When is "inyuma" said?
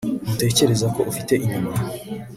1.45-1.71